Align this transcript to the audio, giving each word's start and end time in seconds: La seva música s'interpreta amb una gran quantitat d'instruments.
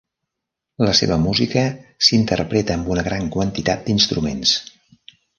La 0.85 0.93
seva 0.99 1.17
música 1.25 1.65
s'interpreta 2.07 2.77
amb 2.77 2.89
una 2.93 3.03
gran 3.09 3.27
quantitat 3.35 3.83
d'instruments. 3.91 4.55